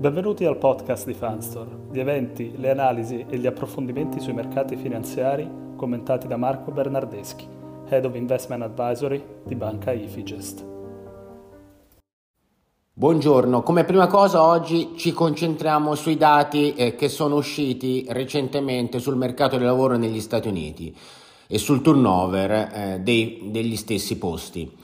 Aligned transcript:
Benvenuti 0.00 0.46
al 0.46 0.56
podcast 0.56 1.04
di 1.04 1.12
Fanstore, 1.12 1.88
gli 1.92 1.98
eventi, 2.00 2.54
le 2.56 2.70
analisi 2.70 3.26
e 3.28 3.36
gli 3.36 3.46
approfondimenti 3.46 4.18
sui 4.18 4.32
mercati 4.32 4.74
finanziari 4.74 5.46
commentati 5.76 6.26
da 6.26 6.38
Marco 6.38 6.70
Bernardeschi, 6.70 7.46
Head 7.86 8.06
of 8.06 8.14
Investment 8.14 8.62
Advisory 8.62 9.22
di 9.44 9.54
Banca 9.56 9.92
Ifigest. 9.92 10.64
Buongiorno, 12.94 13.62
come 13.62 13.84
prima 13.84 14.06
cosa 14.06 14.42
oggi 14.42 14.92
ci 14.96 15.12
concentriamo 15.12 15.94
sui 15.94 16.16
dati 16.16 16.72
eh, 16.72 16.94
che 16.94 17.10
sono 17.10 17.36
usciti 17.36 18.06
recentemente 18.08 19.00
sul 19.00 19.16
mercato 19.16 19.58
del 19.58 19.66
lavoro 19.66 19.98
negli 19.98 20.20
Stati 20.20 20.48
Uniti 20.48 20.96
e 21.46 21.58
sul 21.58 21.82
turnover 21.82 22.50
eh, 22.50 23.00
dei, 23.02 23.50
degli 23.50 23.76
stessi 23.76 24.16
posti, 24.16 24.74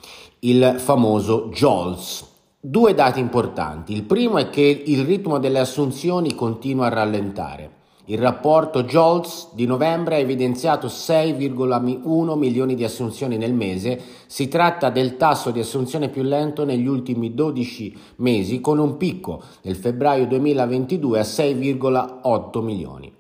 il 0.40 0.74
famoso 0.76 1.48
JOLTS 1.54 2.34
Due 2.58 2.94
dati 2.94 3.20
importanti. 3.20 3.92
Il 3.92 4.04
primo 4.04 4.38
è 4.38 4.48
che 4.48 4.62
il 4.62 5.04
ritmo 5.04 5.38
delle 5.38 5.58
assunzioni 5.58 6.34
continua 6.34 6.86
a 6.86 6.88
rallentare. 6.88 7.70
Il 8.06 8.18
rapporto 8.18 8.82
JOLTS 8.82 9.52
di 9.52 9.66
novembre 9.66 10.14
ha 10.14 10.18
evidenziato 10.18 10.86
6,1 10.86 12.36
milioni 12.36 12.74
di 12.74 12.82
assunzioni 12.82 13.36
nel 13.36 13.52
mese. 13.52 14.00
Si 14.26 14.48
tratta 14.48 14.88
del 14.88 15.18
tasso 15.18 15.50
di 15.50 15.60
assunzione 15.60 16.08
più 16.08 16.22
lento 16.22 16.64
negli 16.64 16.86
ultimi 16.86 17.34
12 17.34 17.94
mesi, 18.16 18.60
con 18.62 18.78
un 18.78 18.96
picco 18.96 19.42
nel 19.62 19.76
febbraio 19.76 20.26
2022 20.26 21.18
a 21.18 21.22
6,8 21.22 22.62
milioni. 22.62 23.12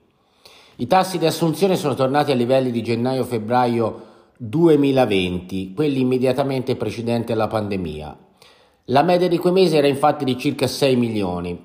I 0.76 0.86
tassi 0.86 1.18
di 1.18 1.26
assunzione 1.26 1.76
sono 1.76 1.94
tornati 1.94 2.32
a 2.32 2.34
livelli 2.34 2.70
di 2.70 2.82
gennaio-febbraio 2.82 4.02
2020, 4.38 5.74
quelli 5.74 6.00
immediatamente 6.00 6.74
precedenti 6.74 7.32
alla 7.32 7.48
pandemia. 7.48 8.18
La 8.90 9.02
media 9.02 9.26
di 9.26 9.38
quei 9.38 9.52
mesi 9.52 9.76
era 9.76 9.88
infatti 9.88 10.24
di 10.24 10.38
circa 10.38 10.68
6 10.68 10.94
milioni. 10.94 11.60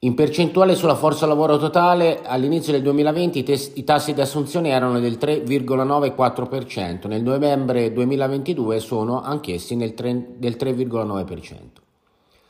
In 0.00 0.14
percentuale 0.14 0.74
sulla 0.74 0.96
forza 0.96 1.24
lavoro 1.24 1.56
totale, 1.56 2.22
all'inizio 2.24 2.72
del 2.72 2.82
2020 2.82 3.38
i, 3.38 3.42
tes- 3.44 3.70
i 3.74 3.84
tassi 3.84 4.12
di 4.12 4.20
assunzione 4.20 4.70
erano 4.70 4.98
del 4.98 5.18
3,94%, 5.20 7.06
nel 7.06 7.22
novembre 7.22 7.92
2022 7.92 8.80
sono 8.80 9.22
anch'essi 9.22 9.76
tre- 9.94 10.30
del 10.36 10.56
3,9%. 10.58 11.54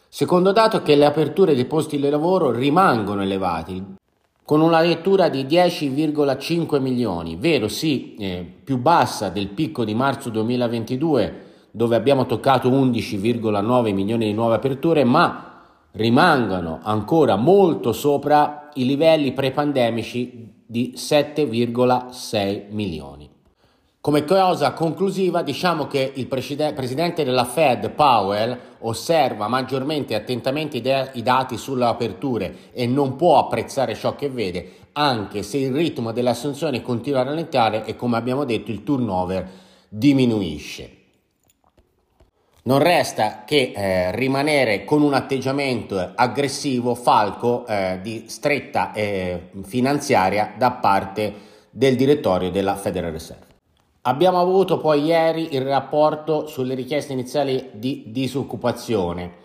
Secondo 0.09 0.53
dato 0.53 0.79
è 0.79 0.83
che 0.83 0.95
le 0.95 1.05
aperture 1.05 1.55
dei 1.55 1.67
posti 1.67 1.99
di 1.99 2.09
lavoro 2.09 2.51
rimangono 2.51 3.21
elevati, 3.21 3.85
con 4.43 4.63
una 4.63 4.81
lettura 4.81 5.29
di 5.29 5.45
10,5 5.45 6.81
milioni, 6.81 7.37
vero 7.37 7.69
sì, 7.69 8.15
eh, 8.15 8.47
più 8.65 8.79
bassa 8.79 9.29
del 9.29 9.49
picco 9.49 9.85
di 9.85 9.95
marzo 9.95 10.31
2022 10.31 11.51
dove 11.73 11.97
abbiamo 11.97 12.27
toccato 12.27 12.71
11,9 12.71 13.93
milioni 13.93 14.27
di 14.27 14.33
nuove 14.35 14.55
aperture, 14.55 15.03
ma 15.03 15.49
rimangono 15.93 16.79
ancora 16.83 17.37
molto 17.37 17.93
sopra 17.93 18.69
i 18.75 18.85
livelli 18.85 19.33
pre-pandemici 19.33 20.53
di 20.65 20.95
7,6 20.97 22.67
milioni. 22.71 23.29
Come 24.01 24.25
cosa 24.25 24.73
conclusiva 24.73 25.43
diciamo 25.43 25.87
che 25.87 26.13
il 26.15 26.27
presidente 26.27 27.25
della 27.25 27.45
Fed, 27.45 27.91
Powell, 27.91 28.59
osserva 28.81 29.47
maggiormente 29.49 30.13
e 30.13 30.17
attentamente 30.17 30.79
i 31.13 31.23
dati 31.23 31.57
sulle 31.57 31.85
aperture 31.85 32.71
e 32.73 32.87
non 32.87 33.17
può 33.17 33.39
apprezzare 33.39 33.95
ciò 33.95 34.17
che 34.17 34.29
vede, 34.29 34.73
anche 34.93 35.43
se 35.43 35.59
il 35.59 35.73
ritmo 35.73 36.11
delle 36.11 36.31
assunzioni 36.31 36.83
continua 36.83 37.21
a 37.21 37.25
rallentare 37.25 37.85
e 37.85 37.95
come 37.95 38.17
abbiamo 38.17 38.45
detto 38.45 38.73
il 38.73 38.83
turnover 38.83 39.49
diminuisce. 39.89 40.97
Non 42.65 42.79
resta 42.79 43.43
che 43.45 43.73
eh, 43.75 44.15
rimanere 44.15 44.85
con 44.85 45.03
un 45.03 45.15
atteggiamento 45.15 46.13
aggressivo, 46.15 46.95
falco, 46.95 47.67
eh, 47.67 47.99
di 48.01 48.27
stretta 48.29 48.93
eh, 48.93 49.49
finanziaria 49.65 50.55
da 50.57 50.71
parte 50.71 51.35
del 51.71 51.97
direttorio 51.97 52.53
della 52.53 52.77
Federal 52.77 53.11
Reserve. 53.11 53.47
Abbiamo 54.03 54.41
avuto 54.41 54.79
poi 54.79 55.03
ieri 55.03 55.55
il 55.57 55.63
rapporto 55.63 56.47
sulle 56.47 56.75
richieste 56.75 57.13
iniziali 57.13 57.71
di 57.73 58.05
disoccupazione. 58.07 59.41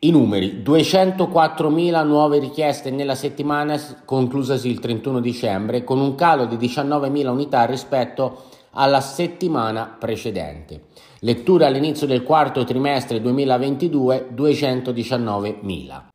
I 0.00 0.12
numeri, 0.12 0.62
204.000 0.64 2.06
nuove 2.06 2.38
richieste 2.38 2.92
nella 2.92 3.16
settimana 3.16 3.76
conclusasi 4.04 4.68
il 4.68 4.78
31 4.78 5.18
dicembre, 5.18 5.82
con 5.82 5.98
un 5.98 6.14
calo 6.14 6.44
di 6.44 6.54
19.000 6.54 7.26
unità 7.26 7.64
rispetto 7.64 8.44
alla 8.72 9.00
settimana 9.00 9.96
precedente. 9.98 10.82
Lettura 11.20 11.66
all'inizio 11.66 12.06
del 12.06 12.22
quarto 12.22 12.64
trimestre 12.64 13.20
2022 13.20 14.28
219.000. 14.34 16.06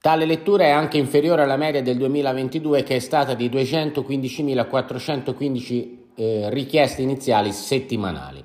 Tale 0.00 0.24
lettura 0.26 0.64
è 0.64 0.70
anche 0.70 0.98
inferiore 0.98 1.42
alla 1.42 1.56
media 1.56 1.82
del 1.82 1.96
2022 1.96 2.82
che 2.82 2.96
è 2.96 2.98
stata 2.98 3.34
di 3.34 3.48
215.415 3.48 5.88
eh, 6.14 6.50
richieste 6.50 7.02
iniziali 7.02 7.52
settimanali. 7.52 8.44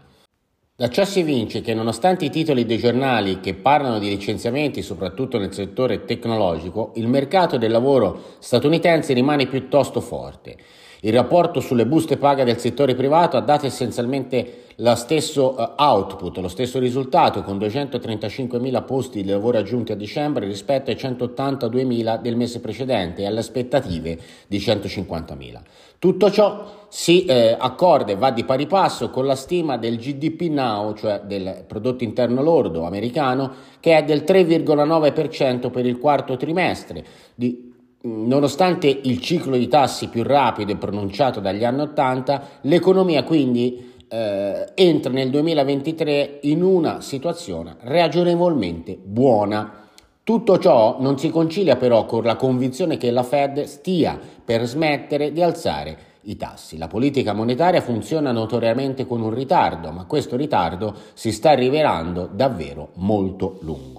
Da 0.79 0.89
ciò 0.89 1.03
si 1.03 1.19
evince 1.19 1.59
che 1.59 1.73
nonostante 1.73 2.23
i 2.23 2.29
titoli 2.29 2.65
dei 2.65 2.77
giornali 2.77 3.41
che 3.41 3.53
parlano 3.53 3.99
di 3.99 4.07
licenziamenti 4.07 4.81
soprattutto 4.81 5.37
nel 5.37 5.53
settore 5.53 6.05
tecnologico, 6.05 6.93
il 6.95 7.09
mercato 7.09 7.57
del 7.57 7.71
lavoro 7.71 8.37
statunitense 8.39 9.11
rimane 9.11 9.47
piuttosto 9.47 9.99
forte. 9.99 10.55
Il 11.01 11.13
rapporto 11.13 11.61
sulle 11.61 11.85
buste 11.85 12.17
paga 12.17 12.43
del 12.43 12.57
settore 12.57 12.93
privato 12.93 13.37
ha 13.37 13.41
dato 13.41 13.65
essenzialmente 13.65 14.65
lo 14.81 14.95
stesso 14.95 15.55
uh, 15.57 15.81
output, 15.81 16.37
lo 16.39 16.49
stesso 16.49 16.77
risultato 16.77 17.41
con 17.41 17.57
235.000 17.57 18.83
posti 18.83 19.21
di 19.21 19.29
lavoro 19.29 19.57
aggiunti 19.57 19.93
a 19.93 19.95
dicembre 19.95 20.45
rispetto 20.45 20.89
ai 20.89 20.97
182.000 20.97 22.19
del 22.19 22.35
mese 22.35 22.59
precedente 22.59 23.21
e 23.21 23.27
alle 23.27 23.39
aspettative 23.39 24.19
di 24.47 24.57
150.000. 24.57 25.59
Tutto 25.99 26.31
ciò 26.31 26.85
si 26.89 27.23
eh, 27.23 27.55
accorda 27.57 28.11
e 28.11 28.15
va 28.17 28.31
di 28.31 28.43
pari 28.43 28.67
passo 28.67 29.09
con 29.09 29.25
la 29.25 29.35
stima 29.35 29.77
del 29.77 29.97
GDP 29.97 30.49
Now, 30.49 30.93
cioè 30.95 31.21
del 31.25 31.63
prodotto 31.65 32.03
interno 32.03 32.41
lordo 32.41 32.83
americano, 32.83 33.51
che 33.79 33.97
è 33.97 34.03
del 34.03 34.23
3,9% 34.25 35.69
per 35.71 35.85
il 35.85 35.97
quarto 35.97 36.35
trimestre, 36.35 37.05
di 37.35 37.68
Nonostante 38.01 38.87
il 38.87 39.19
ciclo 39.19 39.57
di 39.57 39.67
tassi 39.67 40.07
più 40.07 40.23
rapido 40.23 40.71
e 40.71 40.77
pronunciato 40.77 41.41
dagli 41.41 41.65
anni 41.65 41.81
80, 41.81 42.41
l'economia 42.61 43.23
quindi 43.23 43.91
eh, 44.07 44.71
entra 44.73 45.11
nel 45.11 45.29
2023 45.29 46.39
in 46.43 46.63
una 46.63 47.01
situazione 47.01 47.75
ragionevolmente 47.81 48.97
buona. 48.97 49.87
Tutto 50.23 50.59
ciò 50.59 50.95
non 51.01 51.19
si 51.19 51.29
concilia 51.29 51.75
però 51.75 52.05
con 52.05 52.23
la 52.23 52.37
convinzione 52.37 52.95
che 52.95 53.11
la 53.11 53.23
Fed 53.23 53.63
stia 53.63 54.17
per 54.45 54.65
smettere 54.65 55.33
di 55.33 55.41
alzare 55.41 55.97
i 56.21 56.37
tassi. 56.37 56.77
La 56.77 56.87
politica 56.87 57.33
monetaria 57.33 57.81
funziona 57.81 58.31
notoriamente 58.31 59.05
con 59.05 59.21
un 59.21 59.33
ritardo, 59.33 59.91
ma 59.91 60.05
questo 60.05 60.37
ritardo 60.37 60.95
si 61.13 61.33
sta 61.33 61.51
rivelando 61.51 62.29
davvero 62.31 62.91
molto 62.93 63.57
lungo. 63.61 63.98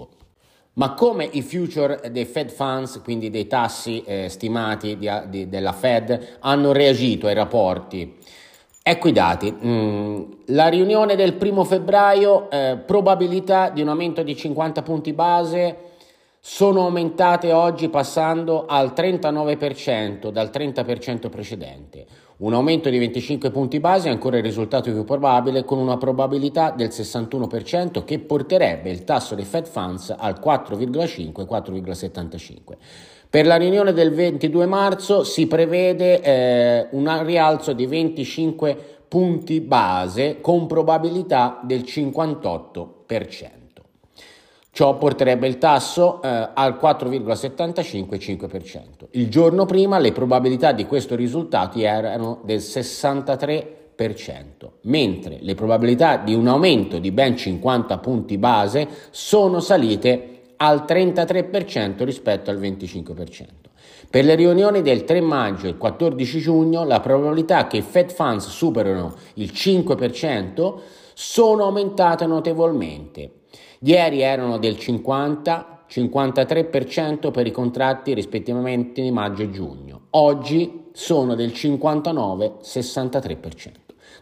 Ma 0.80 0.94
come 0.94 1.28
i 1.30 1.42
future 1.42 2.00
dei 2.10 2.24
Fed 2.24 2.50
Funds, 2.50 3.02
quindi 3.04 3.28
dei 3.28 3.46
tassi 3.46 4.02
eh, 4.02 4.30
stimati 4.30 4.96
di, 4.96 5.10
di, 5.26 5.46
della 5.46 5.74
Fed, 5.74 6.38
hanno 6.40 6.72
reagito 6.72 7.26
ai 7.26 7.34
rapporti? 7.34 8.16
Ecco 8.82 9.08
i 9.08 9.12
dati. 9.12 9.54
Mm, 9.62 10.22
la 10.46 10.68
riunione 10.68 11.16
del 11.16 11.34
primo 11.34 11.64
febbraio, 11.64 12.50
eh, 12.50 12.78
probabilità 12.78 13.68
di 13.68 13.82
un 13.82 13.88
aumento 13.88 14.22
di 14.22 14.34
50 14.34 14.80
punti 14.80 15.12
base, 15.12 15.76
sono 16.40 16.84
aumentate 16.84 17.52
oggi 17.52 17.90
passando 17.90 18.64
al 18.64 18.94
39% 18.96 20.30
dal 20.30 20.48
30% 20.48 21.28
precedente. 21.28 22.06
Un 22.40 22.54
aumento 22.54 22.88
di 22.88 22.96
25 22.96 23.50
punti 23.50 23.80
base 23.80 24.08
è 24.08 24.10
ancora 24.10 24.38
il 24.38 24.42
risultato 24.42 24.90
più 24.90 25.04
probabile 25.04 25.62
con 25.62 25.76
una 25.76 25.98
probabilità 25.98 26.70
del 26.70 26.88
61% 26.88 28.02
che 28.02 28.18
porterebbe 28.18 28.88
il 28.88 29.04
tasso 29.04 29.34
dei 29.34 29.44
Fed 29.44 29.66
Funds 29.66 30.14
al 30.16 30.40
4,5-4,75. 30.42 32.78
Per 33.28 33.44
la 33.44 33.56
riunione 33.56 33.92
del 33.92 34.14
22 34.14 34.64
marzo 34.64 35.22
si 35.22 35.46
prevede 35.46 36.22
eh, 36.22 36.86
un 36.92 37.26
rialzo 37.26 37.74
di 37.74 37.84
25 37.84 38.74
punti 39.06 39.60
base 39.60 40.40
con 40.40 40.66
probabilità 40.66 41.60
del 41.62 41.80
58%. 41.80 43.59
Ciò 44.72 44.96
porterebbe 44.96 45.48
il 45.48 45.58
tasso 45.58 46.22
eh, 46.22 46.50
al 46.54 46.78
4,75-5%. 46.80 49.08
Il 49.10 49.28
giorno 49.28 49.66
prima 49.66 49.98
le 49.98 50.12
probabilità 50.12 50.70
di 50.70 50.86
questo 50.86 51.16
risultato 51.16 51.80
erano 51.80 52.38
del 52.44 52.58
63%, 52.58 54.44
mentre 54.82 55.38
le 55.40 55.56
probabilità 55.56 56.18
di 56.18 56.34
un 56.34 56.46
aumento 56.46 57.00
di 57.00 57.10
ben 57.10 57.36
50 57.36 57.98
punti 57.98 58.38
base 58.38 58.86
sono 59.10 59.58
salite 59.58 60.52
al 60.56 60.84
33% 60.86 62.04
rispetto 62.04 62.50
al 62.50 62.60
25%. 62.60 63.46
Per 64.08 64.24
le 64.24 64.36
riunioni 64.36 64.82
del 64.82 65.02
3 65.04 65.20
maggio 65.20 65.66
e 65.66 65.76
14 65.76 66.38
giugno 66.38 66.84
la 66.84 67.00
probabilità 67.00 67.66
che 67.66 67.78
i 67.78 67.82
Fed 67.82 68.12
Funds 68.12 68.46
superino 68.48 69.14
il 69.34 69.50
5% 69.52 70.74
sono 71.12 71.64
aumentate 71.64 72.24
notevolmente 72.26 73.32
Ieri 73.82 74.20
erano 74.20 74.58
del 74.58 74.78
50 74.78 75.70
53% 75.90 77.32
per 77.32 77.48
i 77.48 77.50
contratti 77.50 78.14
rispettivamente 78.14 79.02
di 79.02 79.10
maggio 79.10 79.42
e 79.42 79.50
giugno. 79.50 80.02
Oggi 80.10 80.90
sono 80.92 81.34
del 81.34 81.50
59-63%. 81.50 83.72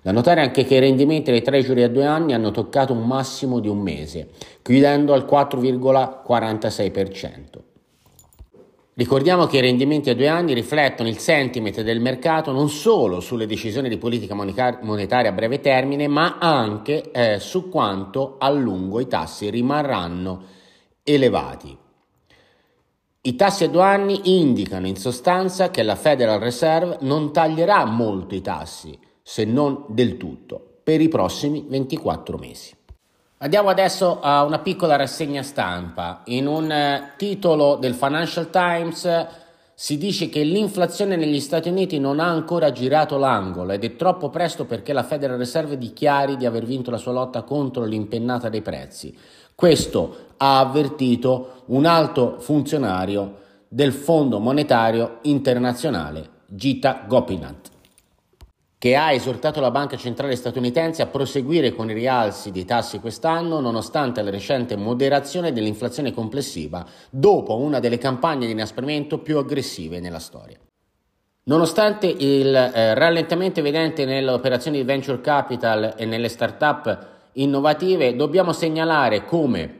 Da 0.00 0.12
notare 0.12 0.40
anche 0.40 0.64
che 0.64 0.76
i 0.76 0.80
rendimenti 0.80 1.30
dei 1.30 1.42
treasury 1.42 1.82
a 1.82 1.88
due 1.88 2.06
anni 2.06 2.32
hanno 2.32 2.52
toccato 2.52 2.94
un 2.94 3.06
massimo 3.06 3.60
di 3.60 3.68
un 3.68 3.80
mese, 3.80 4.30
chiudendo 4.62 5.12
al 5.12 5.26
4,46%. 5.28 7.67
Ricordiamo 8.98 9.46
che 9.46 9.58
i 9.58 9.60
rendimenti 9.60 10.10
a 10.10 10.14
due 10.16 10.26
anni 10.26 10.54
riflettono 10.54 11.08
il 11.08 11.18
sentiment 11.18 11.82
del 11.82 12.00
mercato 12.00 12.50
non 12.50 12.68
solo 12.68 13.20
sulle 13.20 13.46
decisioni 13.46 13.88
di 13.88 13.96
politica 13.96 14.34
monetaria 14.34 15.30
a 15.30 15.32
breve 15.32 15.60
termine, 15.60 16.08
ma 16.08 16.38
anche 16.40 17.12
eh, 17.12 17.38
su 17.38 17.68
quanto 17.68 18.38
a 18.40 18.50
lungo 18.50 18.98
i 18.98 19.06
tassi 19.06 19.50
rimarranno 19.50 20.42
elevati. 21.04 21.78
I 23.20 23.36
tassi 23.36 23.62
a 23.62 23.68
due 23.68 23.82
anni 23.82 24.36
indicano 24.40 24.88
in 24.88 24.96
sostanza 24.96 25.70
che 25.70 25.84
la 25.84 25.94
Federal 25.94 26.40
Reserve 26.40 26.96
non 27.02 27.32
taglierà 27.32 27.84
molto 27.84 28.34
i 28.34 28.40
tassi, 28.40 28.98
se 29.22 29.44
non 29.44 29.84
del 29.86 30.16
tutto, 30.16 30.80
per 30.82 31.00
i 31.00 31.06
prossimi 31.06 31.64
24 31.68 32.36
mesi. 32.36 32.77
Andiamo 33.40 33.68
adesso 33.68 34.18
a 34.20 34.42
una 34.42 34.58
piccola 34.58 34.96
rassegna 34.96 35.44
stampa. 35.44 36.22
In 36.24 36.48
un 36.48 36.72
eh, 36.72 37.12
titolo 37.16 37.76
del 37.76 37.94
Financial 37.94 38.50
Times 38.50 39.26
si 39.74 39.96
dice 39.96 40.28
che 40.28 40.42
l'inflazione 40.42 41.14
negli 41.14 41.38
Stati 41.38 41.68
Uniti 41.68 42.00
non 42.00 42.18
ha 42.18 42.26
ancora 42.26 42.72
girato 42.72 43.16
l'angolo 43.16 43.70
ed 43.70 43.84
è 43.84 43.94
troppo 43.94 44.28
presto 44.28 44.64
perché 44.64 44.92
la 44.92 45.04
Federal 45.04 45.38
Reserve 45.38 45.78
dichiari 45.78 46.36
di 46.36 46.46
aver 46.46 46.64
vinto 46.64 46.90
la 46.90 46.96
sua 46.96 47.12
lotta 47.12 47.42
contro 47.42 47.84
l'impennata 47.84 48.48
dei 48.48 48.60
prezzi. 48.60 49.16
Questo 49.54 50.16
ha 50.38 50.58
avvertito 50.58 51.62
un 51.66 51.86
alto 51.86 52.40
funzionario 52.40 53.36
del 53.68 53.92
Fondo 53.92 54.40
Monetario 54.40 55.18
Internazionale, 55.22 56.28
Gita 56.44 57.04
Gopinath 57.06 57.76
che 58.78 58.94
ha 58.94 59.10
esortato 59.12 59.60
la 59.60 59.72
Banca 59.72 59.96
Centrale 59.96 60.36
statunitense 60.36 61.02
a 61.02 61.06
proseguire 61.06 61.74
con 61.74 61.90
i 61.90 61.94
rialzi 61.94 62.52
dei 62.52 62.64
tassi 62.64 63.00
quest'anno 63.00 63.58
nonostante 63.58 64.22
la 64.22 64.30
recente 64.30 64.76
moderazione 64.76 65.52
dell'inflazione 65.52 66.12
complessiva 66.12 66.86
dopo 67.10 67.56
una 67.56 67.80
delle 67.80 67.98
campagne 67.98 68.46
di 68.46 68.52
inasprimento 68.52 69.18
più 69.18 69.36
aggressive 69.38 69.98
nella 69.98 70.20
storia. 70.20 70.58
Nonostante 71.44 72.06
il 72.06 72.54
eh, 72.54 72.94
rallentamento 72.94 73.58
evidente 73.58 74.04
nelle 74.04 74.30
operazioni 74.30 74.76
di 74.76 74.84
venture 74.84 75.20
capital 75.20 75.94
e 75.96 76.04
nelle 76.04 76.28
start-up 76.28 77.06
innovative, 77.32 78.14
dobbiamo 78.14 78.52
segnalare 78.52 79.24
come 79.24 79.74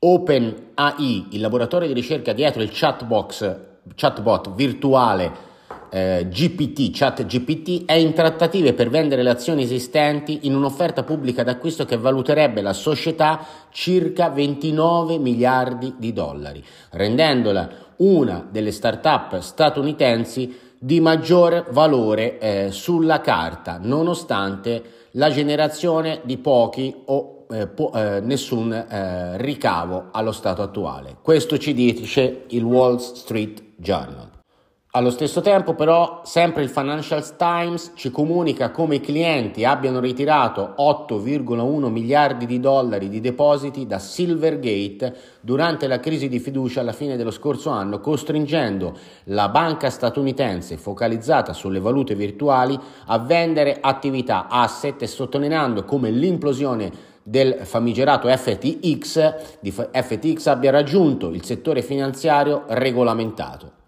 OpenAI, 0.00 1.28
il 1.30 1.40
laboratorio 1.40 1.86
di 1.86 1.94
ricerca 1.94 2.32
dietro 2.32 2.60
il 2.62 2.70
chatbox, 2.72 3.58
chatbot 3.94 4.52
virtuale 4.54 5.50
eh, 5.94 6.26
GPT, 6.30 6.90
chat 6.90 7.26
GPT, 7.26 7.84
è 7.84 7.92
in 7.92 8.14
trattative 8.14 8.72
per 8.72 8.88
vendere 8.88 9.22
le 9.22 9.28
azioni 9.28 9.62
esistenti 9.62 10.40
in 10.42 10.54
un'offerta 10.54 11.02
pubblica 11.02 11.42
d'acquisto 11.42 11.84
che 11.84 11.98
valuterebbe 11.98 12.62
la 12.62 12.72
società 12.72 13.44
circa 13.70 14.30
29 14.30 15.18
miliardi 15.18 15.94
di 15.98 16.14
dollari, 16.14 16.64
rendendola 16.92 17.68
una 17.96 18.46
delle 18.50 18.72
start-up 18.72 19.38
statunitensi 19.40 20.58
di 20.78 20.98
maggior 20.98 21.66
valore 21.70 22.38
eh, 22.38 22.70
sulla 22.70 23.20
carta, 23.20 23.78
nonostante 23.78 24.82
la 25.12 25.28
generazione 25.28 26.22
di 26.24 26.38
pochi 26.38 27.02
o 27.04 27.44
eh, 27.50 27.66
po- 27.66 27.92
eh, 27.92 28.20
nessun 28.20 28.72
eh, 28.72 29.36
ricavo 29.36 30.08
allo 30.10 30.32
stato 30.32 30.62
attuale. 30.62 31.18
Questo 31.20 31.58
ci 31.58 31.74
dice 31.74 32.44
il 32.48 32.62
Wall 32.62 32.96
Street 32.96 33.62
Journal. 33.76 34.31
Allo 34.94 35.08
stesso 35.08 35.40
tempo 35.40 35.72
però 35.72 36.20
sempre 36.22 36.62
il 36.62 36.68
Financial 36.68 37.36
Times 37.36 37.92
ci 37.94 38.10
comunica 38.10 38.70
come 38.70 38.96
i 38.96 39.00
clienti 39.00 39.64
abbiano 39.64 40.00
ritirato 40.00 40.74
8,1 40.76 41.88
miliardi 41.88 42.44
di 42.44 42.60
dollari 42.60 43.08
di 43.08 43.18
depositi 43.18 43.86
da 43.86 43.98
Silvergate 43.98 45.16
durante 45.40 45.86
la 45.86 45.98
crisi 45.98 46.28
di 46.28 46.38
fiducia 46.38 46.80
alla 46.80 46.92
fine 46.92 47.16
dello 47.16 47.30
scorso 47.30 47.70
anno, 47.70 48.00
costringendo 48.00 48.94
la 49.24 49.48
banca 49.48 49.88
statunitense 49.88 50.76
focalizzata 50.76 51.54
sulle 51.54 51.80
valute 51.80 52.14
virtuali 52.14 52.78
a 53.06 53.18
vendere 53.18 53.78
attività 53.80 54.46
asset 54.46 55.00
e 55.00 55.06
sottolineando 55.06 55.84
come 55.84 56.10
l'implosione 56.10 56.92
del 57.22 57.60
famigerato 57.62 58.28
FTX, 58.28 59.60
FTX 59.90 60.46
abbia 60.48 60.70
raggiunto 60.70 61.30
il 61.30 61.42
settore 61.42 61.80
finanziario 61.80 62.64
regolamentato. 62.66 63.80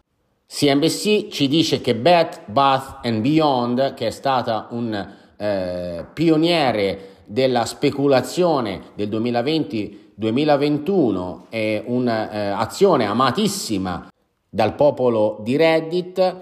CNBC 0.46 1.28
ci 1.28 1.48
dice 1.48 1.80
che 1.80 1.94
Bed 1.94 2.42
Bath 2.46 3.08
Beyond, 3.08 3.94
che 3.94 4.08
è 4.08 4.10
stata 4.10 4.66
un 4.70 5.12
eh, 5.36 6.04
pioniere 6.12 7.12
della 7.24 7.64
speculazione 7.64 8.82
del 8.94 9.08
2020-2021, 9.08 11.44
è 11.48 11.82
un'azione 11.86 13.04
eh, 13.04 13.06
amatissima 13.06 14.08
dal 14.48 14.74
popolo 14.74 15.38
di 15.42 15.56
Reddit, 15.56 16.36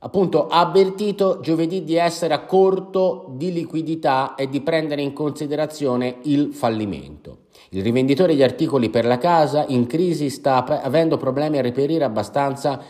appunto 0.00 0.46
ha 0.46 0.60
avvertito 0.60 1.40
giovedì 1.40 1.82
di 1.82 1.96
essere 1.96 2.34
a 2.34 2.44
corto 2.44 3.26
di 3.30 3.52
liquidità 3.52 4.36
e 4.36 4.48
di 4.48 4.60
prendere 4.60 5.02
in 5.02 5.12
considerazione 5.12 6.18
il 6.22 6.52
fallimento. 6.52 7.46
Il 7.70 7.82
rivenditore 7.82 8.36
di 8.36 8.42
articoli 8.42 8.90
per 8.90 9.04
la 9.04 9.18
casa 9.18 9.64
in 9.66 9.86
crisi 9.86 10.30
sta 10.30 10.64
avendo 10.64 11.16
problemi 11.16 11.58
a 11.58 11.62
reperire 11.62 12.04
abbastanza 12.04 12.80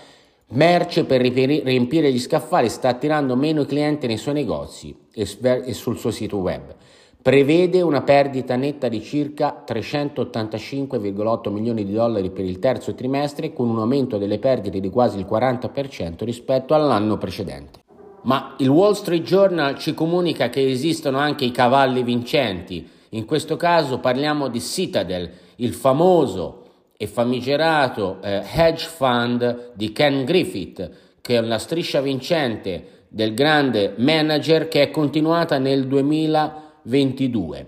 Merce 0.50 1.05
per 1.05 1.21
riempire 1.21 2.11
gli 2.11 2.19
scaffali 2.19 2.71
sta 2.71 2.89
attirando 2.89 3.37
meno 3.37 3.67
clienti 3.67 4.06
nei 4.06 4.17
suoi 4.17 4.33
negozi 4.33 4.97
e 5.12 5.27
sul 5.75 5.99
suo 5.99 6.11
sito 6.11 6.39
web. 6.39 6.75
Prevede 7.21 7.83
una 7.83 8.00
perdita 8.00 8.56
netta 8.56 8.89
di 8.89 9.03
circa 9.03 9.62
385,8 9.69 11.50
milioni 11.50 11.85
di 11.85 11.93
dollari 11.93 12.31
per 12.31 12.47
il 12.47 12.59
terzo 12.61 12.95
trimestre 12.95 13.53
con 13.53 13.69
un 13.69 13.79
aumento 13.79 14.17
delle 14.17 14.39
perdite 14.39 14.81
di 14.81 14.89
quasi 14.89 15.19
il 15.19 15.27
40% 15.29 16.25
rispetto 16.25 16.73
all'anno 16.73 17.19
precedente. 17.19 17.81
Ma 18.23 18.55
il 18.59 18.69
Wall 18.69 18.93
Street 18.93 19.25
Journal 19.25 19.77
ci 19.77 19.93
comunica 19.93 20.49
che 20.49 20.67
esistono 20.67 21.19
anche 21.19 21.44
i 21.44 21.51
cavalli 21.51 22.03
vincenti. 22.03 22.89
In 23.11 23.27
questo 23.27 23.56
caso 23.56 23.99
parliamo 23.99 24.49
di 24.49 24.61
Citadel, 24.61 25.31
il 25.56 25.75
famoso 25.75 26.62
e 27.00 27.06
famigerato 27.06 28.19
eh, 28.22 28.43
hedge 28.44 28.84
fund 28.84 29.70
di 29.75 29.93
Ken 29.93 30.25
Griffith, 30.25 30.91
che 31.20 31.37
è 31.37 31.39
una 31.39 31.58
striscia 31.58 32.01
vincente 32.01 33.06
del 33.08 33.34
grande 33.34 33.94
manager 33.99 34.67
che 34.67 34.82
è 34.82 34.91
continuata 34.91 35.58
nel 35.58 35.87
2022. 35.87 37.67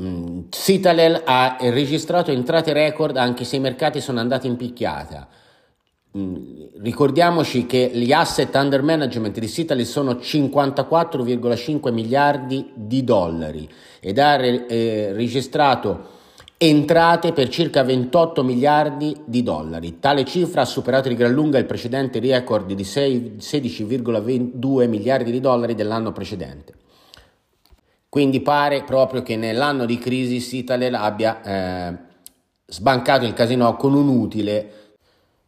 Mm, 0.00 0.40
Citadel 0.50 1.22
ha 1.24 1.56
registrato 1.60 2.32
entrate 2.32 2.72
record 2.72 3.16
anche 3.16 3.44
se 3.44 3.54
i 3.54 3.60
mercati 3.60 4.00
sono 4.00 4.18
andati 4.18 4.48
in 4.48 4.56
picchiata. 4.56 5.28
Mm, 6.18 6.34
ricordiamoci 6.82 7.64
che 7.66 7.92
gli 7.94 8.12
asset 8.12 8.52
under 8.56 8.82
management 8.82 9.38
di 9.38 9.48
Citadel 9.48 9.86
sono 9.86 10.14
54,5 10.14 11.92
miliardi 11.92 12.72
di 12.74 13.04
dollari 13.04 13.70
ed 14.00 14.18
ha 14.18 14.34
eh, 14.42 15.12
registrato 15.12 16.14
entrate 16.58 17.32
per 17.32 17.48
circa 17.48 17.82
28 17.82 18.42
miliardi 18.42 19.14
di 19.24 19.42
dollari. 19.42 19.98
Tale 19.98 20.24
cifra 20.24 20.62
ha 20.62 20.66
superato 20.66 21.08
di 21.08 21.14
gran 21.14 21.32
lunga 21.32 21.58
il 21.58 21.66
precedente 21.66 22.18
record 22.18 22.72
di 22.72 22.82
16,22 22.82 24.88
miliardi 24.88 25.30
di 25.30 25.40
dollari 25.40 25.74
dell'anno 25.74 26.12
precedente. 26.12 26.72
Quindi 28.08 28.40
pare 28.40 28.84
proprio 28.84 29.22
che 29.22 29.36
nell'anno 29.36 29.84
di 29.84 29.98
crisi 29.98 30.40
Citadel 30.40 30.94
abbia 30.94 31.42
eh, 31.42 31.94
sbancato 32.66 33.26
il 33.26 33.34
casino 33.34 33.76
con 33.76 33.92
un 33.92 34.08
utile 34.08 34.70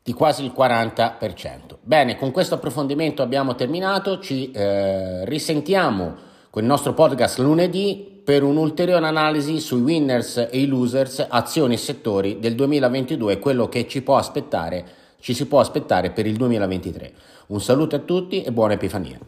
di 0.02 0.12
quasi 0.12 0.44
il 0.44 0.52
40%. 0.54 1.76
Bene, 1.80 2.18
con 2.18 2.30
questo 2.30 2.56
approfondimento 2.56 3.22
abbiamo 3.22 3.54
terminato, 3.54 4.18
ci 4.18 4.50
eh, 4.50 5.24
risentiamo 5.24 6.14
con 6.50 6.62
il 6.62 6.68
nostro 6.68 6.92
podcast 6.92 7.38
lunedì 7.38 8.17
per 8.28 8.42
un'ulteriore 8.42 9.06
analisi 9.06 9.58
sui 9.58 9.80
winners 9.80 10.49
e 10.50 10.61
i 10.61 10.66
losers, 10.66 11.26
azioni 11.30 11.73
e 11.73 11.78
settori 11.78 12.38
del 12.38 12.54
2022 12.56 13.32
e 13.32 13.38
quello 13.38 13.70
che 13.70 13.88
ci 13.88 14.02
può 14.02 14.18
aspettare, 14.18 14.85
ci 15.18 15.32
si 15.32 15.47
può 15.47 15.61
aspettare 15.61 16.11
per 16.11 16.26
il 16.26 16.37
2023. 16.37 17.12
Un 17.47 17.61
saluto 17.62 17.97
a 17.97 18.00
tutti 18.00 18.42
e 18.42 18.52
buona 18.52 18.75
Epifania. 18.75 19.18